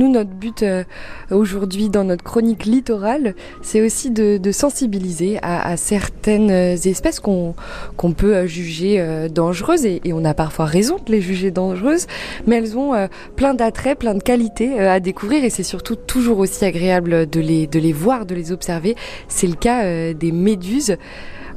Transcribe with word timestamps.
Nous, 0.00 0.08
notre 0.08 0.30
but 0.30 0.62
euh, 0.62 0.82
aujourd'hui 1.30 1.90
dans 1.90 2.04
notre 2.04 2.24
chronique 2.24 2.64
littorale, 2.64 3.34
c'est 3.60 3.82
aussi 3.82 4.10
de, 4.10 4.40
sensibiliser 4.50 5.38
à, 5.42 5.76
certaines 5.76 6.50
espèces 6.50 7.20
qu'on 7.20 7.54
peut 8.16 8.46
juger 8.46 9.28
dangereuses, 9.28 9.84
et, 9.84 10.00
on 10.14 10.24
a 10.24 10.32
parfois 10.32 10.64
raison 10.64 10.96
de 11.04 11.12
les 11.12 11.20
juger 11.20 11.50
dangereuses, 11.50 12.06
mais 12.46 12.56
elles 12.56 12.78
ont 12.78 12.94
plein 13.36 13.52
d'attraits, 13.52 13.98
plein 13.98 14.14
de 14.14 14.22
qualités 14.22 14.80
à 14.80 15.00
découvrir, 15.00 15.44
et 15.44 15.50
c'est 15.50 15.62
surtout 15.62 15.96
toujours 15.96 16.38
aussi 16.38 16.64
agréable 16.64 17.28
de 17.28 17.40
les, 17.40 17.66
de 17.66 17.78
les 17.78 17.92
voir, 17.92 18.24
de 18.24 18.34
les 18.34 18.52
observer. 18.52 18.96
C'est 19.28 19.48
le 19.48 19.54
cas 19.54 20.14
des 20.14 20.32
méduses. 20.32 20.96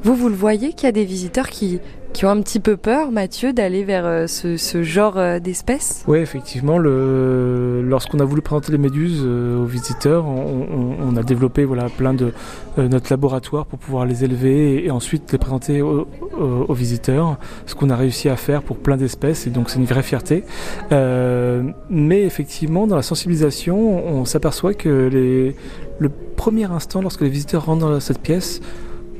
Vous, 0.03 0.15
vous 0.15 0.27
le 0.27 0.35
voyez 0.35 0.73
qu'il 0.73 0.83
y 0.83 0.89
a 0.89 0.91
des 0.91 1.05
visiteurs 1.05 1.49
qui, 1.49 1.79
qui 2.13 2.25
ont 2.25 2.29
un 2.29 2.41
petit 2.41 2.59
peu 2.59 2.77
peur, 2.77 3.11
Mathieu, 3.11 3.53
d'aller 3.53 3.83
vers 3.83 4.05
euh, 4.05 4.27
ce, 4.27 4.83
genre 4.83 5.17
euh, 5.17 5.39
d'espèces 5.39 6.03
Oui, 6.07 6.19
effectivement. 6.19 6.77
Lorsqu'on 6.77 8.19
a 8.19 8.23
voulu 8.23 8.41
présenter 8.41 8.71
les 8.71 8.77
méduses 8.77 9.21
euh, 9.23 9.57
aux 9.57 9.65
visiteurs, 9.65 10.25
on, 10.25 11.17
a 11.17 11.23
développé 11.23 11.65
voilà, 11.65 11.89
plein 11.89 12.13
de 12.13 12.33
notre 12.77 13.11
laboratoire 13.11 13.65
pour 13.65 13.77
pouvoir 13.77 14.05
les 14.05 14.23
élever 14.23 14.85
et, 14.85 14.91
ensuite 14.91 15.31
les 15.31 15.37
présenter 15.37 15.81
aux, 15.81 16.73
visiteurs. 16.73 17.37
Ce 17.65 17.75
qu'on 17.75 17.89
a 17.89 17.95
réussi 17.95 18.29
à 18.29 18.35
faire 18.35 18.63
pour 18.63 18.77
plein 18.77 18.97
d'espèces, 18.97 19.45
et 19.45 19.49
donc 19.49 19.69
c'est 19.69 19.79
une 19.79 19.85
vraie 19.85 20.03
fierté. 20.03 20.43
mais 20.91 22.23
effectivement, 22.23 22.87
dans 22.87 22.95
la 22.95 23.03
sensibilisation, 23.03 24.07
on 24.07 24.25
s'aperçoit 24.25 24.73
que 24.73 25.53
le 25.99 26.09
premier 26.35 26.65
instant, 26.65 27.01
lorsque 27.01 27.21
les 27.21 27.29
visiteurs 27.29 27.65
rentrent 27.65 27.89
dans 27.89 27.99
cette 27.99 28.19
pièce, 28.19 28.59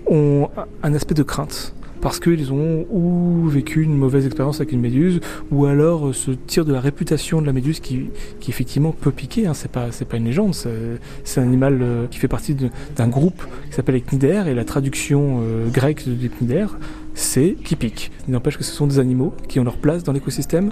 ont 0.07 0.49
un 0.81 0.93
aspect 0.93 1.13
de 1.13 1.23
crainte 1.23 1.73
parce 2.03 2.19
qu'ils 2.19 2.51
ont 2.51 2.85
ou 2.91 3.47
vécu 3.47 3.81
une 3.81 3.95
mauvaise 3.95 4.25
expérience 4.25 4.57
avec 4.57 4.73
une 4.73 4.81
méduse, 4.81 5.21
ou 5.51 5.65
alors 5.65 6.09
euh, 6.09 6.13
se 6.13 6.31
tirent 6.31 6.65
de 6.65 6.73
la 6.73 6.81
réputation 6.81 7.41
de 7.41 7.45
la 7.47 7.53
méduse 7.53 7.79
qui, 7.79 8.09
qui 8.41 8.51
effectivement 8.51 8.91
peut 8.91 9.11
piquer. 9.11 9.47
Hein. 9.47 9.53
C'est 9.53 9.71
pas 9.71 9.87
c'est 9.91 10.05
pas 10.05 10.17
une 10.17 10.25
légende, 10.25 10.53
c'est 10.53 11.39
un 11.39 11.43
animal 11.43 11.79
euh, 11.81 12.05
qui 12.07 12.19
fait 12.19 12.27
partie 12.27 12.55
d'un 12.95 13.07
groupe 13.07 13.41
qui 13.69 13.75
s'appelle 13.75 13.95
Echnidaire 13.95 14.49
et 14.49 14.53
la 14.53 14.65
traduction 14.65 15.39
euh, 15.43 15.69
grecque 15.69 16.03
de 16.05 16.25
Echnidaire 16.25 16.77
c'est 17.15 17.55
qui 17.63 17.77
pique. 17.77 18.11
Il 18.27 18.33
n'empêche 18.33 18.57
que 18.57 18.63
ce 18.65 18.73
sont 18.73 18.87
des 18.87 18.99
animaux 18.99 19.33
qui 19.47 19.61
ont 19.61 19.63
leur 19.63 19.77
place 19.77 20.03
dans 20.03 20.11
l'écosystème 20.11 20.71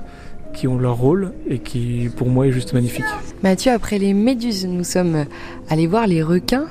qui 0.53 0.67
ont 0.67 0.77
leur 0.77 0.97
rôle 0.97 1.31
et 1.47 1.59
qui 1.59 2.09
pour 2.17 2.27
moi 2.27 2.45
est 2.47 2.51
juste 2.51 2.73
magnifique. 2.73 3.05
Mathieu, 3.41 3.71
après 3.71 3.99
les 3.99 4.13
méduses, 4.13 4.65
nous 4.65 4.83
sommes 4.83 5.25
allés 5.69 5.87
voir 5.87 6.07
les 6.07 6.21
requins 6.21 6.65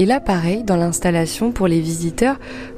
et 0.00 0.06
là, 0.06 0.18
pareil, 0.18 0.64
dans 0.64 0.76
l'installation 0.76 1.52
pour 1.52 1.68
les 1.68 1.78
visiteurs, 1.78 2.36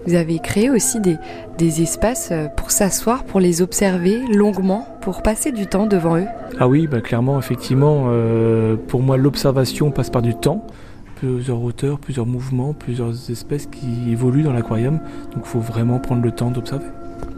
vous 0.09 0.15
avez 0.15 0.41
créé 0.41 0.71
aussi 0.71 0.99
des, 1.01 1.81
espaces 1.81 2.31
euh, 2.33 2.49
pour 2.49 2.73
s'asseoir, 2.73 3.23
pour 3.23 3.39
les 3.39 3.63
observer 3.63 4.19
longuement, 4.27 4.89
pour 5.03 5.23
passer 5.23 5.53
du 5.53 5.69
temps 5.69 5.87
devant 5.87 6.19
eux. 6.19 6.27
Ah 6.59 6.67
oui, 6.67 6.89
bah 6.89 7.01
clairement, 7.01 7.39
effectivement, 7.39 8.07
euh, 8.09 8.75
pour 8.89 9.03
moi, 9.03 9.17
l'observation 9.17 9.93
passe 9.93 10.11
par 10.11 10.21
du 10.21 10.35
temps. 10.35 10.67
Plusieurs 11.15 11.63
hauteurs, 11.63 12.01
plusieurs 12.01 12.27
mouvements, 12.27 12.73
plusieurs 12.73 13.31
espèces 13.31 13.67
qui 13.67 14.11
évoluent 14.11 14.43
dans 14.43 14.53
l'aquarium. 14.53 14.99
Donc 15.33 15.45
il 15.45 15.49
faut 15.49 15.61
vraiment 15.61 16.01
prendre 16.01 16.23
le 16.23 16.33
temps 16.33 16.51
d'observer. 16.51 16.87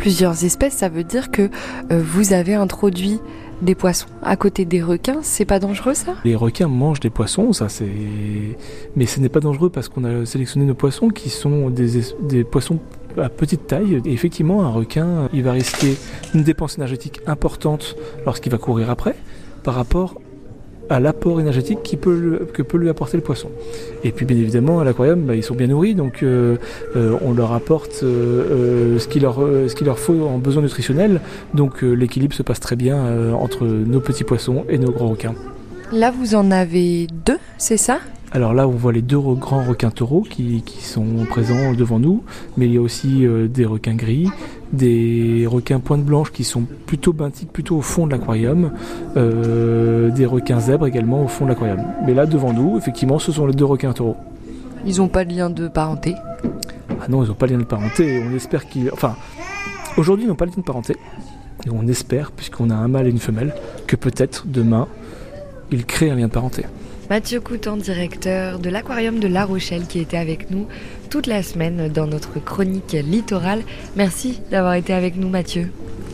Plusieurs 0.05 0.45
espèces, 0.45 0.75
ça 0.75 0.91
veut 0.91 1.03
dire 1.03 1.31
que 1.31 1.49
euh, 1.91 2.03
vous 2.05 2.35
avez 2.35 2.53
introduit 2.53 3.21
des 3.63 3.75
poissons 3.75 4.05
à 4.23 4.37
côté 4.37 4.67
des 4.67 4.83
requins, 4.83 5.21
c'est 5.23 5.47
pas 5.47 5.59
dangereux 5.59 5.95
ça? 5.95 6.13
Les 6.27 6.35
requins 6.35 6.69
mangent 6.69 7.01
des 7.01 7.09
poissons, 7.09 7.55
ça 7.55 7.71
c'est. 7.71 7.89
Mais 8.97 9.07
ce 9.07 9.19
n'est 9.19 9.31
pas 9.31 9.41
dangereux 9.41 9.71
parce 9.71 9.89
qu'on 9.89 10.05
a 10.05 10.27
sélectionné 10.27 10.67
nos 10.67 10.75
poissons 10.75 11.09
qui 11.09 11.31
sont 11.31 11.71
des, 11.71 12.45
poissons 12.45 12.81
à 13.17 13.31
petite 13.31 13.67
taille. 13.67 14.03
Effectivement, 14.05 14.63
un 14.63 14.69
requin, 14.69 15.31
il 15.33 15.43
va 15.43 15.53
risquer 15.53 15.97
une 16.35 16.43
dépense 16.43 16.77
énergétique 16.77 17.23
importante 17.27 17.97
lorsqu'il 18.27 18.53
va 18.53 18.59
courir 18.59 18.91
après 18.91 19.15
par 19.63 19.75
rapport 19.75 20.21
à 20.89 21.01
l'apport 21.01 21.41
énergétique 21.41 21.83
qui 21.83 21.97
peut, 21.97 22.47
que 22.53 22.63
peut 22.63 22.79
lui 22.79 22.89
apporter 22.89 23.17
le 23.17 23.23
poisson. 23.23 23.49
Et 24.03 24.13
puis 24.13 24.27
bien 24.27 24.37
évidemment 24.37 24.81
à 24.81 24.85
l'aquarium 24.85 25.23
bah, 25.23 25.35
ils 25.35 25.43
sont 25.43 25.55
bien 25.55 25.67
nourris 25.67 25.95
donc 25.95 26.23
euh, 26.23 26.57
euh, 26.97 27.17
on 27.23 27.33
leur 27.33 27.53
apporte 27.53 28.01
euh, 28.03 28.99
ce 28.99 29.09
qu'il 29.09 29.23
leur, 29.23 29.41
leur 29.41 29.99
faut 29.99 30.27
en 30.27 30.39
besoin 30.39 30.63
nutritionnel 30.63 31.21
donc 31.55 31.83
l'équilibre 31.83 32.35
se 32.35 32.43
passe 32.43 32.61
très 32.61 32.77
bien 32.77 33.35
entre 33.35 33.65
nos 33.65 34.01
petits 34.01 34.25
poissons 34.25 34.65
et 34.69 34.79
nos 34.79 34.91
grands 34.91 35.11
requins. 35.11 35.35
Là 35.93 36.11
vous 36.11 36.35
en 36.35 36.51
avez 36.51 37.07
deux, 37.27 37.39
c'est 37.59 37.77
ça? 37.77 37.99
Alors 38.35 38.53
là, 38.53 38.67
on 38.67 38.73
voit 38.73 38.93
les 38.93 39.01
deux 39.01 39.21
grands 39.21 39.63
requins 39.63 39.93
taureaux 39.93 40.23
qui, 40.29 40.61
sont 40.81 41.25
présents 41.31 41.73
devant 41.73 42.01
nous, 42.01 42.25
mais 42.57 42.67
il 42.67 42.75
y 42.75 42.79
a 42.79 42.81
aussi 42.81 43.25
euh, 43.25 43.47
des 43.47 43.65
requins 43.65 43.95
gris, 43.95 44.29
des 44.75 45.47
requins 45.49 45.81
pointe 45.81 46.05
blanche 46.05 46.33
qui 46.33 46.45
sont 46.45 46.65
plutôt 46.87 47.13
benthiques, 47.13 47.53
plutôt 47.53 47.77
au 47.77 47.81
fond 47.81 48.07
de 48.07 48.13
l'aquarium, 48.13 48.73
euh, 49.17 50.11
des 50.11 50.27
requins 50.27 50.61
zèbres 50.61 50.87
également 50.87 51.25
au 51.25 51.29
fond 51.29 51.45
de 51.45 51.51
l'aquarium. 51.51 51.81
Mais 52.07 52.15
là, 52.15 52.27
devant 52.27 52.53
nous, 52.53 52.77
effectivement, 52.77 53.19
ce 53.19 53.33
sont 53.33 53.47
les 53.47 53.55
deux 53.55 53.65
requins 53.65 53.93
taureaux. 53.93 54.17
Ils 54.87 54.99
n'ont 54.99 55.09
pas 55.09 55.25
de 55.25 55.33
lien 55.33 55.51
de 55.51 55.69
parenté? 55.69 56.15
Ah 57.01 57.07
non, 57.09 57.25
ils 57.25 57.29
n'ont 57.29 57.35
pas 57.35 57.47
de 57.47 57.53
lien 57.53 57.59
de 57.59 57.65
parenté. 57.65 58.23
On 58.25 58.35
espère 58.35 58.69
qu'ils. 58.69 58.91
Enfin, 58.93 59.17
aujourd'hui, 59.97 60.27
ils 60.27 60.29
n'ont 60.29 60.35
pas 60.35 60.47
de 60.47 60.51
lien 60.51 60.59
de 60.59 60.63
parenté. 60.63 60.97
Et 61.67 61.71
on 61.71 61.87
espère, 61.87 62.31
puisqu'on 62.33 62.71
a 62.71 62.75
un 62.75 62.89
mâle 62.89 63.07
et 63.07 63.11
une 63.11 63.19
femelle, 63.19 63.55
que 63.87 63.97
peut-être 63.97 64.47
demain, 64.47 64.87
ils 65.71 65.87
créent 65.87 66.11
un 66.11 66.17
lien 66.17 66.27
de 66.27 66.33
parenté. 66.33 66.65
Mathieu 67.15 67.39
Coutan, 67.39 67.77
directeur 67.77 68.59
de 68.59 68.69
l'aquarium 68.69 69.21
de 69.21 69.29
La 69.29 69.45
Rochelle, 69.45 69.87
qui 69.87 70.01
était 70.01 70.17
avec 70.17 70.51
nous 70.51 70.67
toute 71.11 71.29
la 71.29 71.45
semaine 71.45 71.87
dans 71.87 72.09
notre 72.09 72.45
chronique 72.45 72.91
littorale. 72.91 73.63
Merci 73.95 74.41
d'avoir 74.51 74.75
été 74.75 74.93
avec 74.93 75.15
nous, 75.15 75.29
Mathieu. 75.29 75.69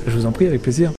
Je 0.06 0.12
vous 0.12 0.26
en 0.26 0.32
prie, 0.32 0.46
avec 0.46 0.60
plaisir. 0.60 0.88